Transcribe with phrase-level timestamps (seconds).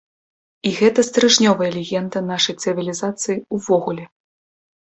[0.69, 4.05] І гэта стрыжнёвая легенда нашай цывілізацыі ўвогуле.